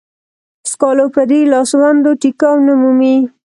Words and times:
سکالو 0.71 1.05
پردې 1.13 1.39
لاسوندو 1.53 2.11
ټيکاو 2.21 2.55
نه 2.67 2.73
مومي. 2.81 3.17